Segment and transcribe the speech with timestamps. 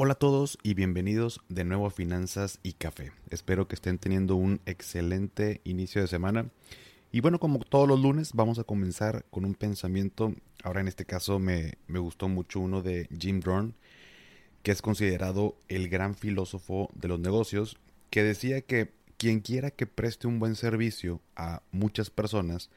[0.00, 3.10] Hola a todos y bienvenidos de nuevo a Finanzas y Café.
[3.30, 6.50] Espero que estén teniendo un excelente inicio de semana.
[7.10, 10.36] Y bueno, como todos los lunes, vamos a comenzar con un pensamiento.
[10.62, 13.74] Ahora en este caso me, me gustó mucho uno de Jim Rohn,
[14.62, 17.76] que es considerado el gran filósofo de los negocios,
[18.08, 22.70] que decía que quien quiera que preste un buen servicio a muchas personas,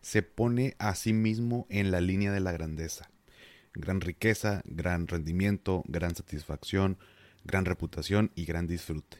[0.00, 3.10] se pone a sí mismo en la línea de la grandeza
[3.78, 6.98] gran riqueza, gran rendimiento, gran satisfacción,
[7.44, 9.18] gran reputación y gran disfrute.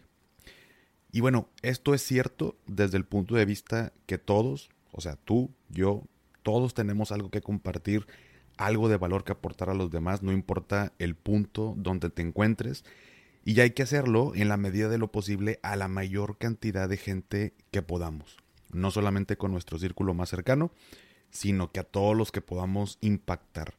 [1.11, 5.51] Y bueno, esto es cierto desde el punto de vista que todos, o sea, tú,
[5.71, 6.03] yo,
[6.43, 8.07] todos tenemos algo que compartir,
[8.59, 12.85] algo de valor que aportar a los demás, no importa el punto donde te encuentres,
[13.45, 16.99] y hay que hacerlo en la medida de lo posible a la mayor cantidad de
[16.99, 18.37] gente que podamos,
[18.71, 20.71] no solamente con nuestro círculo más cercano,
[21.31, 23.75] sino que a todos los que podamos impactar.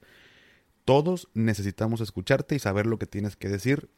[0.90, 3.92] Todos necesitamos escucharte y saber lo que tienes que decir.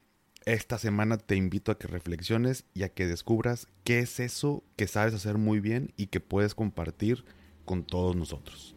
[0.44, 4.90] Esta semana te invito a que reflexiones y a que descubras qué es eso que
[4.90, 7.24] sabes hacer muy bien y que puedes compartir
[7.64, 8.76] con todos nosotros.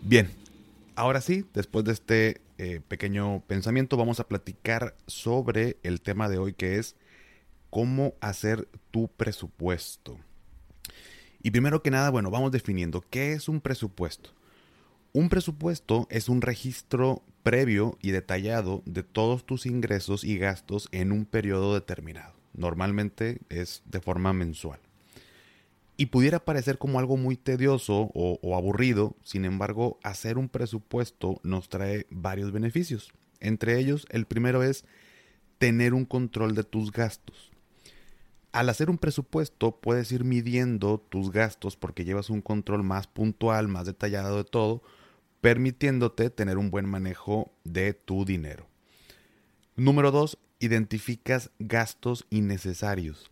[0.00, 0.30] Bien,
[0.94, 6.38] ahora sí, después de este eh, pequeño pensamiento, vamos a platicar sobre el tema de
[6.38, 6.96] hoy que es
[7.68, 10.18] cómo hacer tu presupuesto.
[11.42, 14.30] Y primero que nada, bueno, vamos definiendo qué es un presupuesto.
[15.16, 21.12] Un presupuesto es un registro previo y detallado de todos tus ingresos y gastos en
[21.12, 22.34] un periodo determinado.
[22.52, 24.80] Normalmente es de forma mensual.
[25.96, 31.68] Y pudiera parecer como algo muy tedioso o, aburrido, sin embargo, hacer un presupuesto nos
[31.68, 33.12] trae varios beneficios.
[33.38, 34.84] Entre ellos, el primero es
[35.58, 37.52] tener un control de tus gastos.
[38.50, 43.68] Al hacer un presupuesto puedes ir midiendo tus gastos porque llevas un control más puntual,
[43.68, 44.82] más detallado de todo,
[45.44, 48.66] permitiéndote tener un buen manejo de tu dinero.
[49.76, 53.30] Número dos, identificas gastos innecesarios.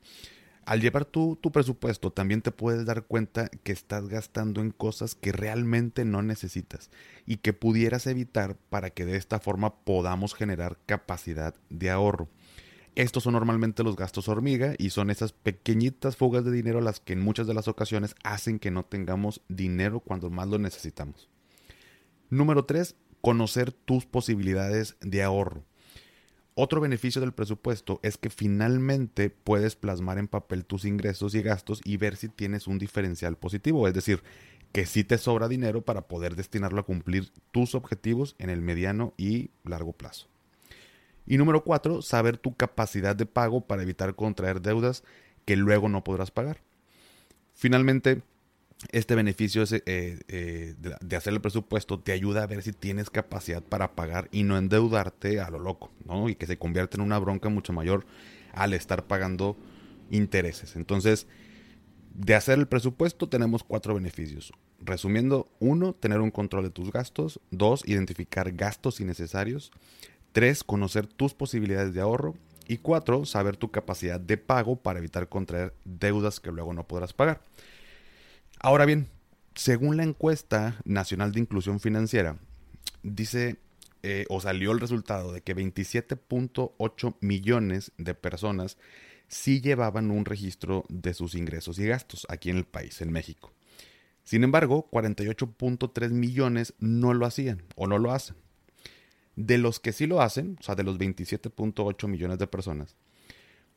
[0.66, 5.14] Al llevar tu, tu, presupuesto también te puedes dar cuenta que estás gastando en cosas
[5.14, 6.90] que realmente no necesitas
[7.24, 12.28] y que pudieras evitar para que de esta forma podamos generar capacidad de ahorro.
[12.94, 17.14] Estos son normalmente los gastos hormiga y son esas pequeñitas fugas de dinero las que
[17.14, 21.30] en muchas de las ocasiones hacen que no tengamos dinero cuando más lo necesitamos.
[22.32, 22.96] Número 3.
[23.20, 25.66] Conocer tus posibilidades de ahorro.
[26.54, 31.82] Otro beneficio del presupuesto es que finalmente puedes plasmar en papel tus ingresos y gastos
[31.84, 34.22] y ver si tienes un diferencial positivo, es decir,
[34.72, 39.12] que si te sobra dinero para poder destinarlo a cumplir tus objetivos en el mediano
[39.18, 40.26] y largo plazo.
[41.26, 45.04] Y número 4, saber tu capacidad de pago para evitar contraer deudas
[45.44, 46.62] que luego no podrás pagar.
[47.52, 48.22] Finalmente,
[48.90, 53.62] este beneficio eh, eh, de, hacer el presupuesto te ayuda a ver si tienes capacidad
[53.62, 56.28] para pagar y no endeudarte a lo loco, ¿no?
[56.28, 58.04] Y que se convierte en una bronca mucho mayor
[58.52, 59.56] al estar pagando
[60.10, 60.76] intereses.
[60.76, 61.26] Entonces,
[62.14, 64.52] de hacer el presupuesto tenemos cuatro beneficios.
[64.80, 67.40] Resumiendo, uno, tener un control de tus gastos.
[67.50, 69.70] Dos, identificar gastos innecesarios.
[70.32, 72.34] Tres, conocer tus posibilidades de ahorro.
[72.68, 77.12] Y cuatro, saber tu capacidad de pago para evitar contraer deudas que luego no podrás
[77.12, 77.42] pagar.
[78.64, 79.08] Ahora bien,
[79.56, 82.38] según la encuesta nacional de inclusión financiera,
[83.02, 83.56] dice
[84.04, 88.78] eh, o salió el resultado de que 27.8 millones de personas
[89.26, 93.52] sí llevaban un registro de sus ingresos y gastos aquí en el país, en México.
[94.22, 98.36] Sin embargo, 48.3 millones no lo hacían o no lo hacen.
[99.34, 102.94] De los que sí lo hacen, o sea, de los 27.8 millones de personas,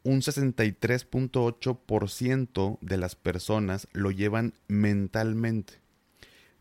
[0.05, 5.81] un 63.8% de las personas lo llevan mentalmente.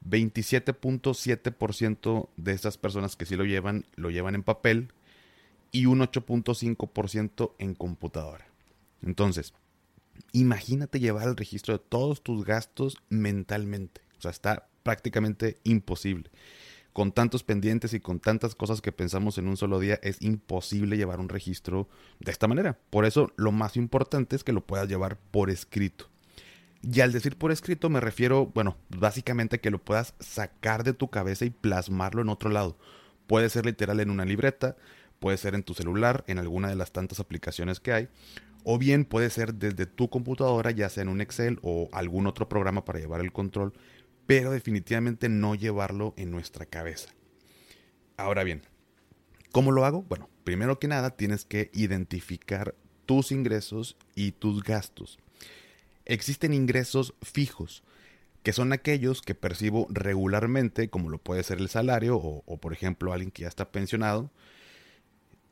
[0.08, 4.88] 27.7% de esas personas que sí lo llevan, lo llevan en papel
[5.73, 8.46] y un 8.5% en computadora.
[9.02, 9.52] Entonces,
[10.32, 14.00] imagínate llevar el registro de todos tus gastos mentalmente.
[14.19, 16.31] O sea, está prácticamente imposible
[16.94, 20.96] con tantos pendientes y con tantas cosas que pensamos en un solo día, es imposible
[20.96, 21.88] llevar un registro
[22.20, 22.79] de esta manera.
[22.88, 26.08] Por eso lo más importante es que lo puedas llevar por escrito.
[26.82, 31.08] Y al decir por escrito me refiero, bueno, básicamente que lo puedas sacar de tu
[31.11, 32.79] cabeza y plasmarlo en otro lado.
[33.26, 34.76] Puede ser literal en una libreta,
[35.19, 38.08] puede ser en tu celular, en alguna de las tantas aplicaciones que hay,
[38.62, 42.49] O bien puede ser desde tu computadora, ya sea en un Excel o algún otro
[42.49, 43.75] programa para llevar el control,
[44.26, 47.10] pero definitivamente no llevarlo en nuestra cabeza.
[48.16, 48.62] Ahora bien,
[49.52, 50.02] ¿cómo lo hago?
[50.02, 52.74] Bueno, primero que nada tienes que identificar
[53.06, 55.18] tus ingresos y tus gastos.
[56.06, 57.82] Existen ingresos fijos,
[58.42, 63.12] que son aquellos que percibo regularmente, como lo puede ser el salario o, por ejemplo
[63.12, 64.30] alguien que ya está pensionado.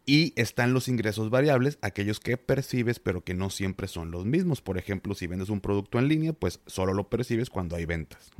[0.05, 4.61] Y están los ingresos variables, aquellos que percibes pero que no siempre son los mismos.
[4.61, 8.31] Por ejemplo, si vendes un producto en línea, pues solo lo percibes cuando hay ventas.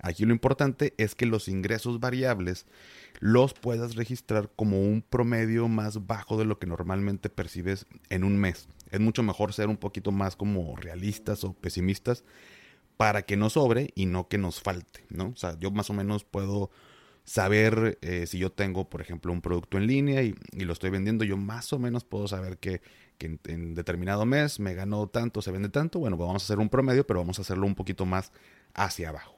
[0.00, 2.66] Aquí lo importante es que los ingresos variables
[3.20, 8.36] los puedas registrar como un promedio más bajo de lo que normalmente percibes en un
[8.36, 8.68] mes.
[8.90, 12.22] Es mucho mejor ser un poquito más como realistas o pesimistas
[12.98, 15.28] para que no sobre y no que nos falte, ¿no?
[15.28, 16.70] O sea, yo más o menos puedo
[17.28, 21.26] saber eh, si yo tengo, por ejemplo, un producto en línea y, lo estoy vendiendo,
[21.26, 22.80] yo más o menos puedo saber que,
[23.20, 27.06] en, determinado mes me ganó tanto, se vende tanto, bueno, vamos a hacer un promedio,
[27.06, 28.32] pero vamos a hacerlo un poquito más
[28.72, 29.36] hacia abajo.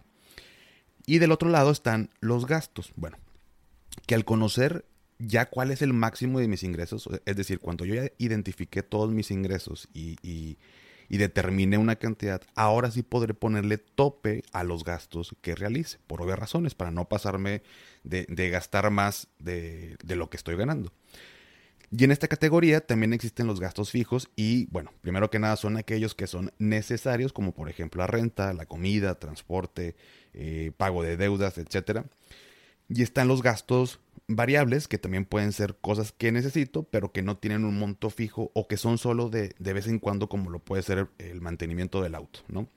[1.04, 2.92] Y del otro lado están los gastos.
[2.94, 3.16] Bueno,
[4.06, 4.84] que al conocer
[5.18, 9.10] ya cuál es el máximo de mis ingresos, es decir, cuando yo ya identifiqué todos
[9.10, 10.58] mis ingresos y y
[11.18, 16.38] determine una cantidad, ahora sí podré ponerle tope a los gastos que realice, por obvias
[16.38, 17.62] razones, para no pasarme
[18.04, 20.92] de, gastar más de, lo que estoy ganando.
[21.90, 25.76] Y en esta categoría también existen los gastos fijos y, bueno, primero que nada son
[25.76, 29.96] aquellos que son necesarios, como por ejemplo la renta, la comida, transporte,
[30.32, 32.04] eh, pago de deudas, etc.
[32.92, 37.36] Y están los gastos variables, que también pueden ser cosas que necesito, pero que no
[37.36, 40.58] tienen un monto fijo o que son solo de, de vez en cuando, como lo
[40.58, 42.68] puede ser el, mantenimiento del auto, ¿no?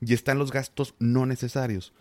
[0.00, 1.92] Y están los gastos no necesarios,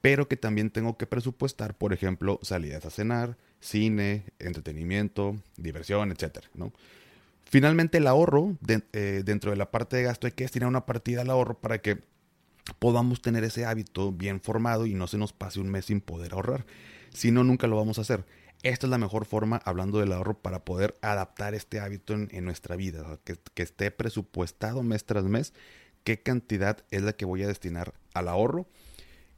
[0.00, 6.48] pero que también tengo que presupuestar, por ejemplo, salidas a cenar, cine, entretenimiento, diversión, etcétera,
[6.54, 6.72] ¿no?
[7.44, 8.56] Finalmente, el ahorro,
[8.92, 11.78] eh, dentro de la parte de gasto, hay que destinar una partida al ahorro para
[11.78, 11.98] que
[12.78, 16.34] podamos tener ese hábito bien formado y no se nos pase un mes sin poder
[16.34, 16.66] ahorrar.
[17.12, 18.24] Si no, nunca lo vamos a hacer.
[18.62, 22.76] Esta es la mejor forma, hablando del ahorro, para poder adaptar este hábito en, nuestra
[22.76, 25.54] vida, que, esté presupuestado mes tras mes
[26.04, 28.66] qué cantidad es la que voy a destinar al ahorro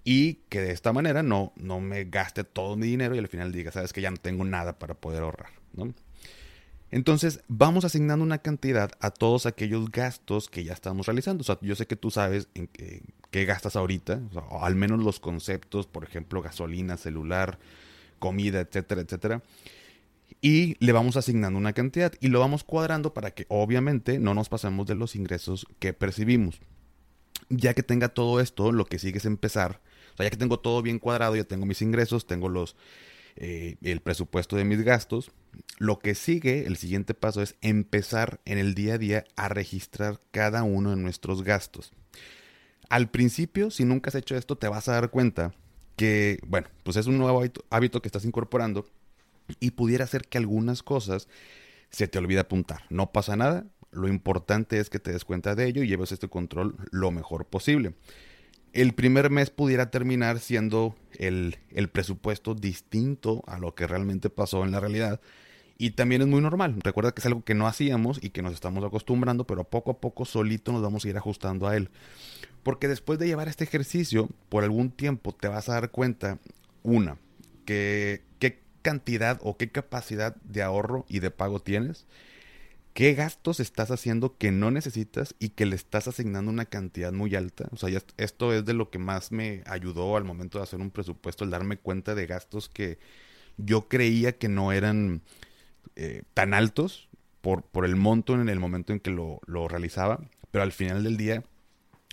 [0.05, 3.53] y que de esta manera no, no me gaste todo mi dinero y al final
[3.53, 5.51] diga, sabes que ya no tengo nada para poder ahorrar.
[6.93, 11.41] Entonces, vamos asignando una cantidad a todos aquellos gastos que ya estamos realizando.
[11.41, 15.19] O sea, yo sé que tú sabes en qué, gastas ahorita, o al menos los
[15.19, 17.59] conceptos, por ejemplo, gasolina, celular,
[18.19, 19.43] comida, etcétera, etcétera.
[20.43, 24.51] Y le vamos asignando una cantidad y lo vamos cuadrando para que obviamente no nos
[24.51, 26.61] pasemos de los ingresos que percibimos.
[27.49, 29.81] Ya que tenga todo esto, lo que sigue es empezar.
[30.13, 32.77] O sea, ya que tengo todo bien cuadrado, ya tengo mis ingresos, tengo los
[33.37, 35.31] eh, el presupuesto de mis gastos.
[35.79, 40.21] Lo que sigue, el siguiente paso es empezar en el día a día a registrar
[40.31, 41.93] cada uno de nuestros gastos.
[42.89, 45.55] Al principio, si nunca has hecho esto, te vas a dar cuenta
[45.97, 48.87] que, bueno, pues es un nuevo hábito, que estás incorporando
[49.61, 51.29] y pudiera ser que algunas cosas
[51.91, 52.83] se te olvide apuntar.
[52.91, 56.29] No pasa nada, lo importante es que te des cuenta de ello y lleves este
[56.29, 57.95] control lo mejor posible
[58.73, 61.59] el primer mes pudiera terminar siendo el,
[61.93, 65.21] presupuesto distinto a lo que realmente pasó en la realidad.
[65.79, 66.77] Y también es muy normal.
[66.83, 70.01] Recuerda que es algo que no hacíamos y que nos estamos acostumbrando, pero poco a
[70.01, 71.91] poco solito nos vamos a ir ajustando a él.
[72.63, 76.39] Porque después de llevar este ejercicio, por algún tiempo te vas a dar cuenta,
[76.83, 77.17] una,
[77.65, 82.07] que qué cantidad o qué capacidad de ahorro y de pago tienes
[82.95, 87.35] qué gastos estás haciendo que no necesitas y que le estás asignando una cantidad muy
[87.35, 87.69] alta.
[87.73, 90.91] O sea, esto es de lo que más me ayudó al momento de hacer un
[90.91, 92.99] presupuesto, el darme cuenta de gastos que
[93.57, 95.23] yo creía que no eran
[95.97, 97.09] eh, tan altos
[97.41, 100.21] por, por el monto en el momento en que lo, lo realizaba,
[100.51, 101.43] pero al final del día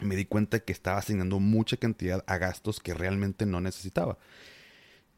[0.01, 4.17] me di cuenta que estaba asignando mucha cantidad a gastos que realmente no necesitaba.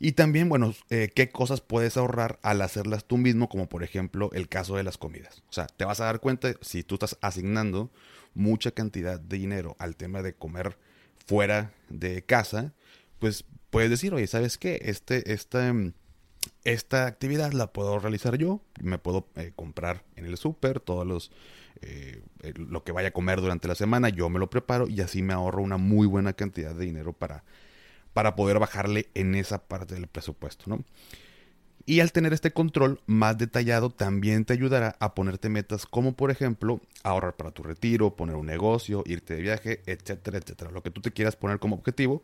[0.03, 4.31] Y también, bueno, eh, qué cosas puedes ahorrar al hacerlas tú mismo, como por ejemplo
[4.33, 5.43] el caso de las comidas.
[5.47, 7.91] O sea, te vas a dar cuenta si tú estás asignando
[8.33, 10.75] mucha cantidad de dinero al tema de comer
[11.27, 12.73] fuera de casa,
[13.19, 14.79] pues puedes decir, oye, ¿sabes qué?
[14.85, 15.71] Este, esta,
[16.63, 21.31] esta actividad la puedo realizar yo, me puedo eh, comprar en el súper todos los...
[21.83, 22.23] Eh,
[22.55, 25.33] lo que vaya a comer durante la semana, yo me lo preparo y así me
[25.33, 27.43] ahorro una muy buena cantidad de dinero para
[28.13, 30.83] para poder bajarle en esa parte del presupuesto, ¿no?
[31.85, 36.29] Y al tener este control más detallado también te ayudará a ponerte metas como por
[36.29, 40.71] ejemplo ahorrar para tu retiro, poner un negocio, irte de viaje, etcétera, etcétera.
[40.71, 42.21] Lo que tú te quieras poner como objetivo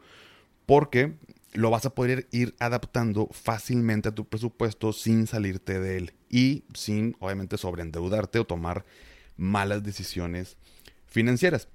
[0.66, 1.16] porque
[1.54, 6.64] lo vas a poder ir adaptando fácilmente a tu presupuesto sin salirte de él y
[6.74, 8.86] sin obviamente sobreendeudarte o tomar
[9.38, 10.58] malas decisiones
[11.08, 11.68] financieras.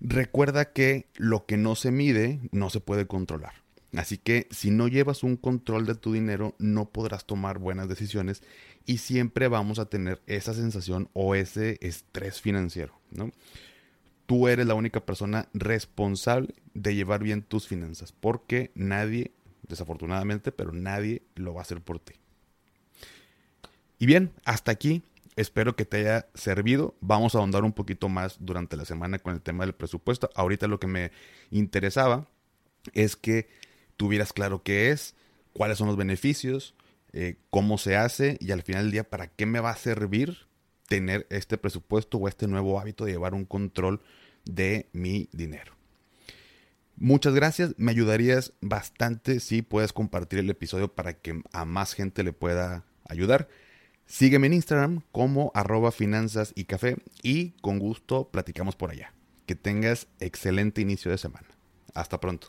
[0.00, 3.52] Recuerda que lo que no se mide no se puede controlar.
[3.96, 8.42] Así que si no llevas un control de tu dinero, no podrás tomar buenas decisiones
[8.86, 12.94] y siempre vamos a tener esa sensación o ese estrés financiero.
[14.26, 19.32] Tú eres la única persona responsable de llevar bien tus finanzas, porque nadie,
[19.68, 22.14] desafortunadamente, pero nadie lo va a hacer por ti.
[23.98, 25.02] Y bien, hasta aquí.
[25.40, 26.98] Espero que te haya servido.
[27.00, 30.28] Vamos a ahondar un poquito más durante la semana con el tema del presupuesto.
[30.34, 31.12] Ahorita lo que me
[31.50, 32.28] interesaba
[32.92, 33.48] es que
[33.96, 35.14] tuvieras claro qué es,
[35.54, 36.74] cuáles son los beneficios,
[37.14, 40.46] eh, cómo se hace y al final del día para qué me va a servir
[40.88, 44.02] tener este presupuesto o este nuevo hábito de llevar un control
[44.44, 45.72] de mi dinero.
[46.96, 52.24] Muchas gracias, me ayudarías bastante si puedes compartir el episodio para que a más gente
[52.24, 53.48] le pueda ayudar.
[54.10, 59.14] Sígueme en Instagram como arroba finanzas y café y con gusto platicamos por allá.
[59.46, 61.46] Que tengas excelente inicio de semana.
[61.94, 62.48] Hasta pronto.